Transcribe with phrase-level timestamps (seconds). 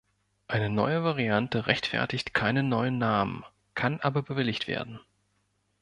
[0.47, 3.43] Eine neue Variante rechtfertigt keinen neuen Namen,
[3.75, 4.99] kann aber bewilligt werden.